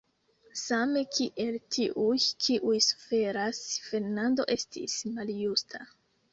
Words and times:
Same 0.61 1.03
kiel 1.17 1.57
tiuj, 1.75 2.17
kiuj 2.47 2.75
suferas, 2.87 3.63
Fernando 3.91 4.51
estis 4.59 4.99
maljusta. 5.15 5.87